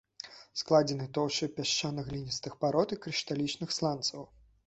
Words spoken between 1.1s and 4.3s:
тоўшчай пясчана-гліністых парод і крышталічных сланцаў.